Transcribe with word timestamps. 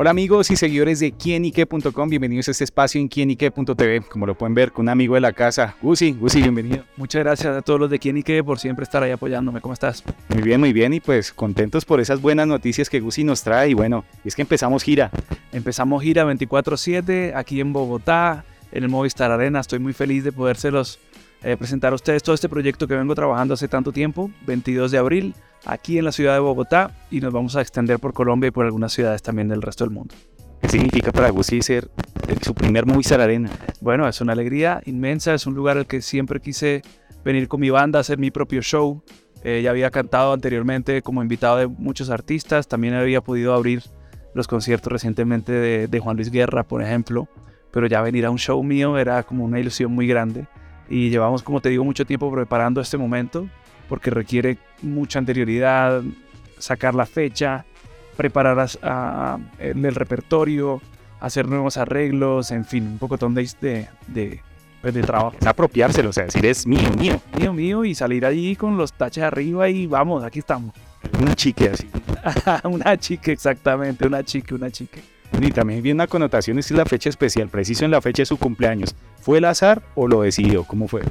Hola 0.00 0.10
amigos 0.10 0.48
y 0.52 0.56
seguidores 0.56 1.00
de 1.00 1.10
quienique.com, 1.10 2.08
bienvenidos 2.08 2.46
a 2.46 2.52
este 2.52 2.62
espacio 2.62 3.00
en 3.00 3.08
quienique.tv, 3.08 4.02
como 4.02 4.26
lo 4.26 4.38
pueden 4.38 4.54
ver 4.54 4.70
con 4.70 4.84
un 4.84 4.90
amigo 4.90 5.16
de 5.16 5.20
la 5.20 5.32
casa, 5.32 5.74
Gusi, 5.82 6.12
Gusi, 6.12 6.40
bienvenido. 6.40 6.84
Muchas 6.96 7.24
gracias 7.24 7.56
a 7.56 7.62
todos 7.62 7.80
los 7.80 7.90
de 7.90 7.98
Quienique 7.98 8.44
por 8.44 8.60
siempre 8.60 8.84
estar 8.84 9.02
ahí 9.02 9.10
apoyándome, 9.10 9.60
¿cómo 9.60 9.74
estás? 9.74 10.04
Muy 10.28 10.42
bien, 10.42 10.60
muy 10.60 10.72
bien. 10.72 10.94
Y 10.94 11.00
pues 11.00 11.32
contentos 11.32 11.84
por 11.84 12.00
esas 12.00 12.22
buenas 12.22 12.46
noticias 12.46 12.88
que 12.88 13.00
Gusi 13.00 13.24
nos 13.24 13.42
trae. 13.42 13.70
Y 13.70 13.74
bueno, 13.74 14.04
es 14.24 14.36
que 14.36 14.42
empezamos 14.42 14.84
gira. 14.84 15.10
Empezamos 15.50 16.00
gira 16.00 16.24
24/7 16.24 17.34
aquí 17.34 17.60
en 17.60 17.72
Bogotá, 17.72 18.44
en 18.70 18.84
el 18.84 18.88
Movistar 18.88 19.32
Arena, 19.32 19.58
estoy 19.58 19.80
muy 19.80 19.94
feliz 19.94 20.22
de 20.22 20.30
podérselos 20.30 21.00
eh, 21.42 21.56
presentar 21.56 21.92
a 21.92 21.96
ustedes 21.96 22.22
todo 22.22 22.36
este 22.36 22.48
proyecto 22.48 22.86
que 22.86 22.94
vengo 22.94 23.16
trabajando 23.16 23.54
hace 23.54 23.66
tanto 23.66 23.90
tiempo, 23.90 24.30
22 24.46 24.92
de 24.92 24.98
abril, 24.98 25.34
aquí 25.64 25.98
en 25.98 26.04
la 26.04 26.12
ciudad 26.12 26.34
de 26.34 26.40
Bogotá 26.40 26.90
y 27.10 27.20
nos 27.20 27.32
vamos 27.32 27.56
a 27.56 27.60
extender 27.60 27.98
por 27.98 28.12
Colombia 28.12 28.48
y 28.48 28.50
por 28.50 28.64
algunas 28.64 28.92
ciudades 28.92 29.22
también 29.22 29.48
del 29.48 29.62
resto 29.62 29.84
del 29.84 29.92
mundo. 29.92 30.14
¿Qué 30.60 30.68
significa 30.68 31.12
para 31.12 31.30
Gusi 31.30 31.62
ser 31.62 31.88
su 32.42 32.54
primer 32.54 32.84
Movistar 32.84 33.20
Arena? 33.20 33.50
Bueno, 33.80 34.08
es 34.08 34.20
una 34.20 34.32
alegría 34.32 34.82
inmensa, 34.86 35.34
es 35.34 35.46
un 35.46 35.54
lugar 35.54 35.76
al 35.78 35.86
que 35.86 36.02
siempre 36.02 36.40
quise 36.40 36.82
venir 37.24 37.48
con 37.48 37.60
mi 37.60 37.70
banda, 37.70 38.00
hacer 38.00 38.18
mi 38.18 38.30
propio 38.30 38.60
show. 38.60 39.02
Eh, 39.44 39.60
ya 39.62 39.70
había 39.70 39.90
cantado 39.90 40.32
anteriormente 40.32 41.00
como 41.02 41.22
invitado 41.22 41.58
de 41.58 41.68
muchos 41.68 42.10
artistas, 42.10 42.66
también 42.66 42.94
había 42.94 43.20
podido 43.20 43.54
abrir 43.54 43.84
los 44.34 44.48
conciertos 44.48 44.92
recientemente 44.92 45.52
de, 45.52 45.86
de 45.86 46.00
Juan 46.00 46.16
Luis 46.16 46.30
Guerra, 46.30 46.64
por 46.64 46.82
ejemplo, 46.82 47.28
pero 47.70 47.86
ya 47.86 48.02
venir 48.02 48.26
a 48.26 48.30
un 48.30 48.38
show 48.38 48.60
mío 48.64 48.98
era 48.98 49.22
como 49.22 49.44
una 49.44 49.60
ilusión 49.60 49.92
muy 49.92 50.08
grande 50.08 50.48
y 50.90 51.10
llevamos, 51.10 51.42
como 51.42 51.60
te 51.60 51.68
digo, 51.68 51.84
mucho 51.84 52.04
tiempo 52.04 52.32
preparando 52.32 52.80
este 52.80 52.96
momento 52.96 53.48
porque 53.88 54.10
requiere 54.10 54.58
mucha 54.82 55.18
anterioridad, 55.18 56.02
sacar 56.58 56.94
la 56.94 57.06
fecha, 57.06 57.64
preparar 58.16 58.68
el 59.58 59.94
repertorio, 59.94 60.80
hacer 61.20 61.48
nuevos 61.48 61.76
arreglos, 61.76 62.50
en 62.50 62.64
fin, 62.64 62.86
un 62.86 62.98
poco 62.98 63.16
de, 63.16 63.48
de, 63.60 63.88
de, 64.08 64.40
pues, 64.80 64.94
de 64.94 65.02
trabajo. 65.02 65.36
Es 65.40 65.46
apropiárselo, 65.46 66.10
o 66.10 66.12
sea, 66.12 66.24
decir 66.24 66.44
es 66.46 66.66
mío, 66.66 66.90
mío. 66.98 67.20
Mío, 67.38 67.52
mío, 67.52 67.84
y 67.84 67.94
salir 67.94 68.24
allí 68.24 68.56
con 68.56 68.76
los 68.76 68.92
taches 68.92 69.24
arriba 69.24 69.68
y 69.68 69.86
vamos, 69.86 70.24
aquí 70.24 70.40
estamos. 70.40 70.74
Una 71.20 71.34
chique 71.34 71.68
así. 71.68 71.88
una 72.64 72.96
chique, 72.96 73.32
exactamente, 73.32 74.06
una 74.06 74.22
chique, 74.24 74.54
una 74.54 74.70
chique. 74.70 75.00
Y 75.40 75.52
también 75.52 75.82
viene 75.82 75.96
una 75.96 76.06
connotación, 76.06 76.58
es 76.58 76.70
la 76.70 76.84
fecha 76.84 77.08
especial, 77.08 77.48
preciso 77.48 77.84
en 77.84 77.90
la 77.90 78.00
fecha 78.00 78.22
de 78.22 78.26
su 78.26 78.38
cumpleaños. 78.38 78.94
¿Fue 79.20 79.38
el 79.38 79.44
azar 79.44 79.82
o 79.94 80.08
lo 80.08 80.22
decidió? 80.22 80.64
¿Cómo 80.64 80.88
fue? 80.88 81.02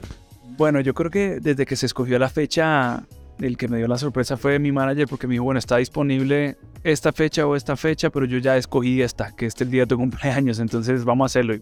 Bueno, 0.58 0.82
yo 0.82 0.96
creo 0.96 1.12
que 1.12 1.40
desde 1.40 1.68
que 1.68 1.76
se 1.76 1.86
escogió 1.86 2.18
la 2.18 2.30
fecha, 2.30 3.04
el 3.40 3.58
que 3.58 3.68
me 3.68 3.78
dio 3.78 3.88
la 3.88 4.00
sorpresa 4.00 4.38
fue 4.38 4.58
mi 4.58 4.72
manager 4.72 5.08
porque 5.08 5.28
me 5.28 5.34
dijo, 5.34 5.44
bueno, 5.44 5.60
está 5.60 5.78
disponible 5.78 6.58
esta 6.84 7.12
fecha 7.12 7.46
o 7.46 7.56
esta 7.56 7.76
fecha, 7.78 8.10
pero 8.10 8.26
yo 8.26 8.40
ya 8.40 8.58
escogí 8.58 9.04
esta, 9.04 9.36
que 9.36 9.46
es 9.46 9.62
el 9.62 9.70
día 9.70 9.84
de 9.84 9.88
tu 9.88 9.98
cumpleaños, 9.98 10.58
entonces 10.60 11.06
vamos 11.06 11.26
a 11.26 11.28
hacerlo. 11.28 11.56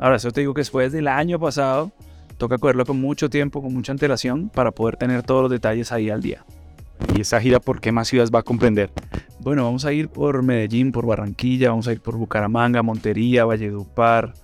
ahora, 0.00 0.16
eso 0.16 0.32
te 0.32 0.40
digo 0.40 0.54
que 0.54 0.62
después 0.62 0.90
del 0.90 1.06
año 1.06 1.38
pasado, 1.38 1.92
toca 2.36 2.58
cogerlo 2.58 2.84
con 2.84 3.00
mucho 3.00 3.30
tiempo, 3.30 3.62
con 3.62 3.72
mucha 3.72 3.92
antelación, 3.92 4.48
para 4.48 4.72
poder 4.72 4.96
tener 4.96 5.22
todos 5.22 5.42
los 5.42 5.50
detalles 5.50 5.92
ahí 5.92 6.10
al 6.10 6.20
día. 6.20 6.44
¿Y 7.14 7.20
esa 7.20 7.40
gira 7.40 7.60
por 7.60 7.80
qué 7.80 7.92
más 7.92 8.08
ciudades 8.08 8.32
va 8.34 8.40
a 8.40 8.42
comprender? 8.42 8.90
Bueno, 9.38 9.62
vamos 9.62 9.84
a 9.84 9.92
ir 9.92 10.08
por 10.08 10.42
Medellín, 10.42 10.90
por 10.90 11.06
Barranquilla, 11.06 11.70
vamos 11.70 11.86
a 11.86 11.92
ir 11.92 12.00
por 12.00 12.16
Bucaramanga, 12.16 12.82
Montería, 12.82 13.44
Valledupar, 13.44 14.34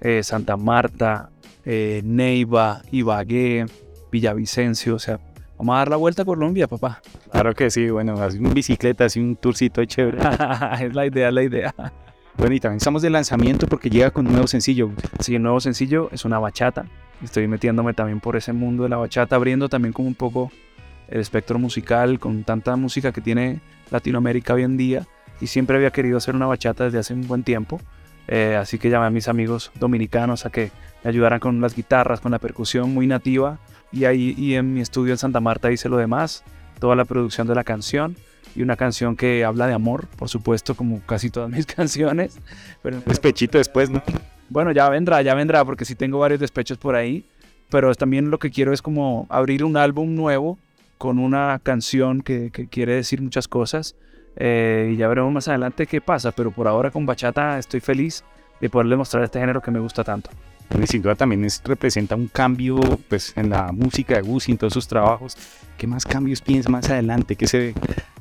eh, 0.00 0.22
Santa 0.24 0.56
Marta, 0.56 1.30
eh, 1.70 2.00
Neiva, 2.02 2.80
Ibagué, 2.90 3.66
Villavicencio, 4.10 4.94
o 4.94 4.98
sea, 4.98 5.20
vamos 5.58 5.74
a 5.74 5.78
dar 5.80 5.90
la 5.90 5.96
vuelta 5.96 6.22
a 6.22 6.24
Colombia, 6.24 6.66
papá. 6.66 7.02
Claro 7.30 7.54
que 7.54 7.68
sí, 7.68 7.90
bueno, 7.90 8.14
así 8.14 8.38
un 8.38 8.54
bicicleta, 8.54 9.04
así 9.04 9.20
un 9.20 9.36
tourcito 9.36 9.84
chévere. 9.84 10.16
es 10.80 10.94
la 10.94 11.04
idea, 11.04 11.30
la 11.30 11.42
idea. 11.42 11.74
Bueno, 12.38 12.54
y 12.54 12.60
también 12.60 12.78
estamos 12.78 13.02
de 13.02 13.10
lanzamiento 13.10 13.66
porque 13.66 13.90
llega 13.90 14.10
con 14.10 14.26
un 14.26 14.32
nuevo 14.32 14.46
sencillo. 14.46 14.90
Sí, 15.20 15.34
el 15.34 15.42
nuevo 15.42 15.60
sencillo 15.60 16.08
es 16.10 16.24
una 16.24 16.38
bachata. 16.38 16.86
Estoy 17.22 17.46
metiéndome 17.48 17.92
también 17.92 18.20
por 18.20 18.36
ese 18.36 18.54
mundo 18.54 18.84
de 18.84 18.88
la 18.88 18.96
bachata, 18.96 19.36
abriendo 19.36 19.68
también 19.68 19.92
como 19.92 20.08
un 20.08 20.14
poco 20.14 20.50
el 21.08 21.20
espectro 21.20 21.58
musical 21.58 22.18
con 22.18 22.44
tanta 22.44 22.76
música 22.76 23.12
que 23.12 23.20
tiene 23.20 23.60
Latinoamérica 23.90 24.54
hoy 24.54 24.62
en 24.62 24.78
día. 24.78 25.06
Y 25.38 25.48
siempre 25.48 25.76
había 25.76 25.90
querido 25.90 26.16
hacer 26.16 26.34
una 26.34 26.46
bachata 26.46 26.84
desde 26.84 26.98
hace 26.98 27.12
un 27.12 27.28
buen 27.28 27.42
tiempo. 27.42 27.78
Eh, 28.28 28.56
así 28.56 28.78
que 28.78 28.90
llamé 28.90 29.06
a 29.06 29.10
mis 29.10 29.26
amigos 29.26 29.72
dominicanos 29.80 30.44
a 30.44 30.50
que 30.50 30.70
me 31.02 31.10
ayudaran 31.10 31.40
con 31.40 31.60
las 31.60 31.74
guitarras, 31.74 32.20
con 32.20 32.30
la 32.30 32.38
percusión 32.38 32.92
muy 32.92 33.06
nativa. 33.06 33.58
Y 33.90 34.04
ahí 34.04 34.34
y 34.36 34.54
en 34.54 34.74
mi 34.74 34.82
estudio 34.82 35.12
en 35.14 35.18
Santa 35.18 35.40
Marta 35.40 35.72
hice 35.72 35.88
lo 35.88 35.96
demás, 35.96 36.44
toda 36.78 36.94
la 36.94 37.06
producción 37.06 37.46
de 37.46 37.54
la 37.54 37.64
canción. 37.64 38.16
Y 38.54 38.62
una 38.62 38.76
canción 38.76 39.16
que 39.16 39.44
habla 39.44 39.66
de 39.66 39.72
amor, 39.74 40.06
por 40.16 40.28
supuesto, 40.28 40.74
como 40.74 41.00
casi 41.00 41.30
todas 41.30 41.50
mis 41.50 41.66
canciones. 41.74 42.38
Pero, 42.82 43.00
Despechito 43.06 43.58
después, 43.58 43.88
¿no? 43.88 44.02
Bueno, 44.50 44.72
ya 44.72 44.88
vendrá, 44.88 45.22
ya 45.22 45.34
vendrá, 45.34 45.64
porque 45.64 45.84
sí 45.84 45.94
tengo 45.94 46.18
varios 46.18 46.40
despechos 46.40 46.76
por 46.76 46.94
ahí. 46.94 47.24
Pero 47.70 47.94
también 47.94 48.30
lo 48.30 48.38
que 48.38 48.50
quiero 48.50 48.72
es 48.72 48.82
como 48.82 49.26
abrir 49.28 49.64
un 49.64 49.76
álbum 49.76 50.14
nuevo 50.14 50.58
con 50.96 51.18
una 51.18 51.60
canción 51.62 52.22
que, 52.22 52.50
que 52.50 52.66
quiere 52.66 52.94
decir 52.94 53.22
muchas 53.22 53.46
cosas 53.46 53.94
eh, 54.38 54.92
y 54.92 54.96
ya 54.96 55.08
veremos 55.08 55.32
más 55.32 55.48
adelante 55.48 55.86
qué 55.86 56.00
pasa, 56.00 56.32
pero 56.32 56.50
por 56.52 56.68
ahora 56.68 56.90
con 56.90 57.04
bachata 57.04 57.58
estoy 57.58 57.80
feliz 57.80 58.24
de 58.60 58.70
poderle 58.70 58.96
mostrar 58.96 59.24
este 59.24 59.40
género 59.40 59.60
que 59.60 59.70
me 59.70 59.80
gusta 59.80 60.04
tanto. 60.04 60.30
Y 60.80 60.86
sin 60.86 61.02
duda 61.02 61.14
también 61.14 61.46
representa 61.64 62.14
un 62.14 62.28
cambio 62.28 62.78
pues, 63.08 63.32
en 63.36 63.50
la 63.50 63.72
música 63.72 64.20
de 64.20 64.28
y 64.46 64.50
en 64.50 64.58
todos 64.58 64.72
sus 64.72 64.86
trabajos. 64.86 65.36
¿Qué 65.76 65.86
más 65.86 66.04
cambios 66.04 66.40
piensa 66.40 66.68
más 66.68 66.88
adelante? 66.90 67.36
¿Qué 67.36 67.46
se 67.46 67.58
ve? 67.58 67.74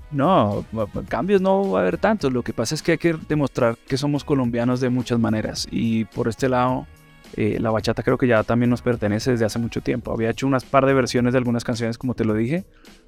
No, 0.10 0.66
cambios 1.10 1.42
no 1.42 1.72
va 1.72 1.80
a 1.80 1.82
haber 1.82 1.98
tantos. 1.98 2.32
Lo 2.32 2.42
que 2.44 2.54
pasa 2.54 2.74
es 2.74 2.82
que 2.82 2.94
hay 2.94 2.98
que 2.98 3.16
demostrar 3.28 3.78
que 3.88 3.98
somos 3.98 4.24
colombianos 4.24 4.80
de 4.80 4.90
muchas 4.90 5.20
maneras. 5.20 5.68
Y 5.70 6.06
por 6.06 6.30
este 6.30 6.48
lado, 6.48 6.88
eh, 7.36 7.58
la 7.60 7.70
bachata 7.70 8.04
creo 8.04 8.18
que 8.18 8.28
ya 8.28 8.44
también 8.44 8.70
nos 8.70 8.82
pertenece 8.82 9.32
desde 9.32 9.46
hace 9.46 9.60
mucho 9.60 9.82
tiempo. 9.82 10.14
Había 10.14 10.30
hecho 10.30 10.48
unas 10.48 10.64
par 10.64 10.86
de 10.86 10.94
versiones 10.94 11.34
de 11.34 11.40
algunas 11.40 11.66
canciones, 11.66 11.98
como 11.98 12.14
te 12.14 12.24
lo 12.24 12.34
dije, 12.34 12.66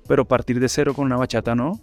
pero 0.07 0.25
partir 0.25 0.59
de 0.59 0.67
cero 0.67 0.93
con 0.93 1.05
una 1.05 1.15
bachata 1.15 1.55
no. 1.55 1.79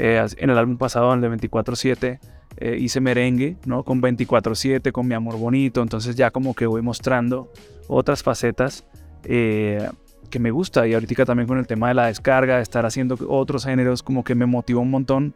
Eh, 0.00 0.24
en 0.36 0.50
el 0.50 0.56
álbum 0.56 0.78
pasado, 0.78 1.12
el 1.12 1.20
de 1.20 1.28
24-7, 1.28 2.20
eh, 2.58 2.76
hice 2.78 3.00
merengue, 3.00 3.56
¿no? 3.66 3.82
Con 3.82 4.00
24-7, 4.00 4.92
con 4.92 5.08
Mi 5.08 5.14
Amor 5.14 5.36
Bonito, 5.36 5.82
entonces 5.82 6.14
ya 6.14 6.30
como 6.30 6.54
que 6.54 6.66
voy 6.66 6.82
mostrando 6.82 7.52
otras 7.88 8.22
facetas 8.22 8.86
que 9.22 10.38
me 10.38 10.50
gusta 10.50 10.86
y 10.86 10.94
ahorita 10.94 11.24
también 11.24 11.48
con 11.48 11.58
el 11.58 11.66
tema 11.66 11.88
de 11.88 11.94
la 11.94 12.06
descarga, 12.06 12.56
de 12.56 12.62
estar 12.62 12.86
haciendo 12.86 13.18
otros 13.28 13.64
géneros, 13.64 14.02
como 14.02 14.22
que 14.22 14.34
me 14.34 14.46
motivó 14.46 14.80
un 14.80 14.90
montón 14.90 15.34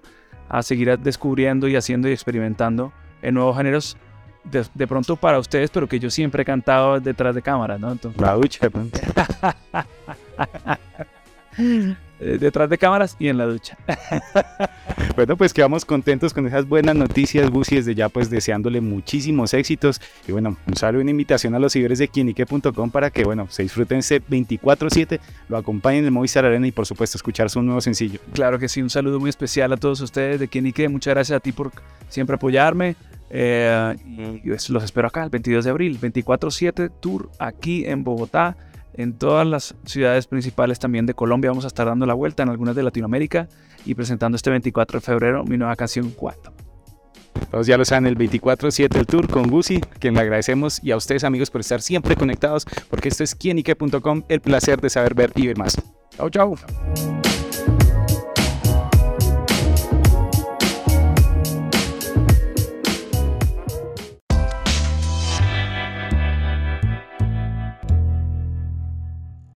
a 0.49 0.63
seguir 0.63 0.97
descubriendo 0.99 1.67
y 1.67 1.77
haciendo 1.77 2.09
y 2.09 2.13
experimentando 2.13 2.93
en 3.21 3.35
nuevos 3.35 3.57
géneros 3.57 3.97
de, 4.45 4.87
pronto 4.87 5.17
para 5.17 5.39
ustedes, 5.39 5.71
pero 5.71 5.89
que 5.89 5.99
yo 5.99 6.11
siempre 6.11 6.43
he 6.43 6.45
cantado 6.45 7.01
detrás 7.01 7.35
de 7.35 7.43
cámaras, 7.43 7.81
¿no? 7.81 7.93
Entonces. 7.93 8.21
Eh, 11.59 11.95
detrás 12.39 12.71
de 12.71 12.79
cámaras 12.79 13.17
y 13.19 13.29
en 13.29 13.39
la 13.39 13.47
ducha. 13.47 13.77
bueno, 15.17 15.37
pues 15.37 15.53
quedamos 15.53 15.85
contentos 15.85 16.33
con 16.33 16.47
esas 16.47 16.69
buenas 16.69 16.95
noticias, 16.95 17.51
Busi, 17.51 17.77
desde 17.77 17.95
ya 17.95 18.09
pues 18.09 18.31
deseándole 18.31 18.81
muchísimos 18.81 19.55
éxitos. 19.55 20.01
Y 20.27 20.33
bueno, 20.33 20.57
un 20.67 20.77
saludo 20.77 21.01
y 21.01 21.03
una 21.03 21.11
invitación 21.11 21.55
a 21.55 21.59
los 21.59 21.73
seguidores 21.73 21.99
de 21.99 22.09
quienique.com 22.09 22.91
para 22.91 23.11
que, 23.11 23.25
bueno, 23.25 23.47
se 23.51 23.63
disfruten 23.63 23.99
ese 23.99 24.23
24-7, 24.23 25.21
lo 25.49 25.57
acompañen 25.57 26.01
en 26.01 26.05
el 26.07 26.11
Movistar 26.13 26.45
Arena 26.45 26.67
y 26.67 26.73
por 26.73 26.87
supuesto 26.87 27.19
escuchar 27.19 27.51
su 27.51 27.63
nuevo 27.63 27.81
sencillo. 27.81 28.21
Claro 28.33 28.59
que 28.59 28.69
sí, 28.69 28.83
un 28.83 28.91
saludo 28.91 29.21
muy 29.21 29.31
especial 29.31 29.73
a 29.73 29.77
todos 29.77 30.01
ustedes 30.01 30.41
de 30.41 30.49
Quienique. 30.49 30.89
Muchas 30.89 31.15
gracias 31.15 31.37
a 31.37 31.41
ti 31.41 31.53
por 31.53 31.73
siempre 32.09 32.37
apoyarme. 32.37 32.97
Eh, 33.35 33.97
y 34.45 34.49
los 34.49 34.85
espero 34.85 35.09
acá 35.09 35.25
el 35.25 35.31
22 35.31 35.65
de 35.65 35.71
abril, 35.71 35.99
24-7 35.99 36.91
Tour 37.01 37.31
aquí 37.39 37.87
en 37.87 38.05
Bogotá, 38.05 38.59
en 38.95 39.19
todas 39.19 39.47
las 39.47 39.75
ciudades 39.85 40.27
principales 40.27 40.79
también 40.79 41.07
de 41.07 41.15
Colombia. 41.15 41.51
Vamos 41.51 41.65
a 41.65 41.69
estar 41.69 41.87
dando 41.87 42.07
la 42.07 42.15
vuelta 42.15 42.43
en 42.43 42.49
algunas 42.49 42.77
de 42.77 42.83
Latinoamérica 42.83 43.49
y 43.85 43.95
presentando 43.95 44.37
este 44.37 44.51
24 44.51 45.01
de 45.01 45.05
febrero 45.05 45.45
mi 45.45 45.57
nueva 45.57 45.77
canción 45.77 46.11
4. 46.11 46.53
Todos 47.51 47.67
ya 47.67 47.77
lo 47.77 47.85
saben, 47.85 48.07
el 48.07 48.17
24-7 48.17 48.97
el 48.97 49.07
tour 49.07 49.29
con 49.29 49.49
Gusi, 49.49 49.81
quien 49.99 50.15
le 50.15 50.21
agradecemos, 50.21 50.83
y 50.83 50.91
a 50.91 50.97
ustedes 50.97 51.25
amigos 51.25 51.51
por 51.51 51.61
estar 51.61 51.83
siempre 51.83 52.17
conectados, 52.17 52.67
porque 52.89 53.09
esto 53.09 53.25
es 53.25 53.35
quienique.com, 53.35 54.23
el 54.29 54.41
placer 54.41 54.81
de 54.81 54.91
saber 54.91 55.15
ver 55.15 55.33
y 55.35 55.49
ver 55.49 55.59
más. 55.59 55.77
Chau, 56.17 56.31
chau. 56.31 56.57